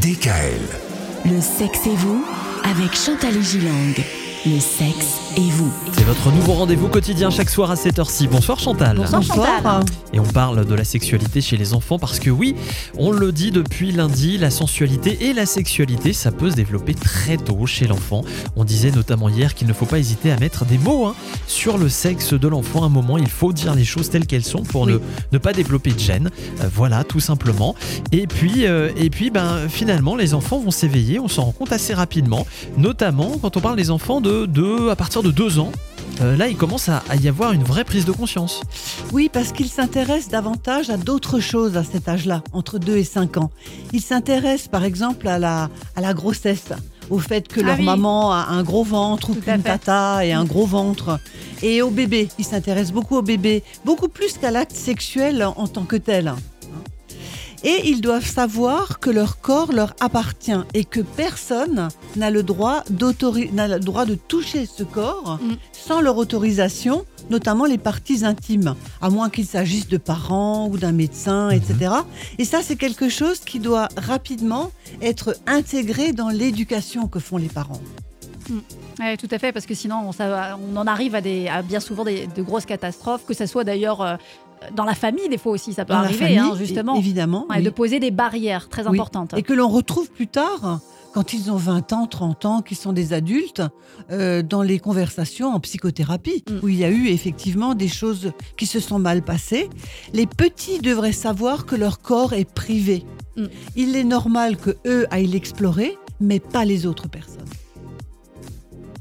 [0.00, 0.60] DKL.
[1.24, 2.24] Le sexe et vous
[2.64, 3.94] avec Chantal Gilang.
[4.44, 5.72] Le sexe et vous.
[5.92, 8.28] C'est votre nouveau rendez-vous quotidien chaque soir à 7h6.
[8.28, 8.96] Bonsoir Chantal.
[8.96, 9.82] Bonsoir.
[10.12, 12.54] Et on parle de la sexualité chez les enfants parce que oui,
[12.96, 17.36] on le dit depuis lundi, la sensualité et la sexualité, ça peut se développer très
[17.36, 18.24] tôt chez l'enfant.
[18.54, 21.14] On disait notamment hier qu'il ne faut pas hésiter à mettre des mots hein,
[21.46, 22.82] sur le sexe de l'enfant.
[22.82, 24.98] À un moment, il faut dire les choses telles qu'elles sont pour ne,
[25.32, 26.30] ne pas développer de gêne.
[26.60, 27.74] Euh, voilà, tout simplement.
[28.12, 31.72] Et puis, euh, et puis ben, finalement, les enfants vont s'éveiller, on s'en rend compte
[31.72, 32.46] assez rapidement,
[32.76, 35.72] notamment quand on parle des enfants de, de à partir de 2 ans.
[36.20, 38.60] Euh, là, il commence à, à y avoir une vraie prise de conscience.
[39.12, 43.36] Oui, parce qu'ils s'intéressent davantage à d'autres choses à cet âge-là, entre 2 et 5
[43.38, 43.50] ans.
[43.92, 46.68] Ils s'intéressent par exemple à la, à la grossesse,
[47.10, 47.84] au fait que Ah leur oui.
[47.84, 49.58] maman a un gros ventre ou fait.
[49.58, 51.18] tata ait un gros ventre.
[51.62, 55.66] Et au bébé, ils s'intéressent beaucoup au bébé, beaucoup plus qu'à l'acte sexuel en, en
[55.66, 56.32] tant que tel.
[57.64, 62.84] Et ils doivent savoir que leur corps leur appartient et que personne n'a le droit,
[63.52, 65.54] n'a le droit de toucher ce corps Mm.
[65.72, 70.92] sans leur autorisation, notamment les parties intimes, à moins qu'il s'agisse de parents ou d'un
[70.92, 71.92] médecin, etc.
[72.38, 74.70] Et ça, c'est quelque chose qui doit rapidement
[75.00, 77.80] être intégré dans l'éducation que font les parents.
[79.00, 81.48] Ouais, tout à fait, parce que sinon, on, ça va- on en arrive à, des,
[81.48, 84.16] à bien souvent des, de grosses catastrophes, que ce soit d'ailleurs euh,
[84.74, 86.96] dans la famille, des fois aussi, ça peut Dans la arriver, famille, hein, justement.
[86.96, 87.46] évidemment.
[87.50, 87.62] Ouais, oui.
[87.62, 88.94] De poser des barrières très Oui.
[88.98, 89.34] importantes.
[89.36, 90.80] Et que l'on retrouve plus tard,
[91.12, 93.62] quand ils ont 20 ans, 30 ans, qui sont des adultes,
[94.10, 96.54] euh, dans les conversations en psychothérapie, Mm.
[96.62, 99.68] où il y a eu effectivement des choses qui se sont mal passées.
[100.12, 103.04] Les petits devraient savoir que leur corps est privé.
[103.36, 103.44] Mm.
[103.76, 107.40] Il est normal que eux aillent l'explorer, mais pas les autres personnes.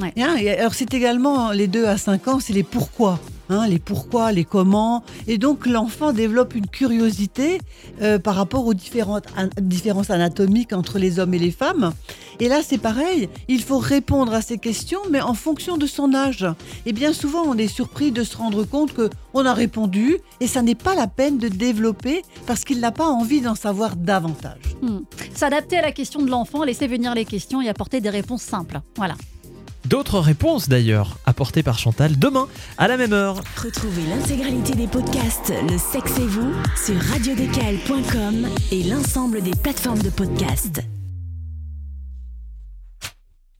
[0.00, 0.12] Ouais.
[0.16, 3.18] Hein, alors c'est également les 2 à 5 ans, c'est les pourquoi.
[3.50, 5.02] Hein, les pourquoi, les comment.
[5.26, 7.60] Et donc l'enfant développe une curiosité
[8.00, 9.26] euh, par rapport aux différentes
[9.60, 11.92] différences anatomiques entre les hommes et les femmes.
[12.40, 16.14] Et là, c'est pareil, il faut répondre à ces questions, mais en fonction de son
[16.14, 16.46] âge.
[16.86, 20.46] Et bien souvent, on est surpris de se rendre compte que on a répondu et
[20.46, 24.76] ça n'est pas la peine de développer parce qu'il n'a pas envie d'en savoir davantage.
[24.82, 25.00] Hmm.
[25.34, 28.80] S'adapter à la question de l'enfant, laisser venir les questions et apporter des réponses simples.
[28.96, 29.14] Voilà.
[29.86, 32.48] D'autres réponses d'ailleurs apportées par Chantal demain
[32.78, 33.42] à la même heure.
[33.62, 40.10] Retrouvez l'intégralité des podcasts Le sexe et vous sur radiodécal.com et l'ensemble des plateformes de
[40.10, 40.82] podcasts.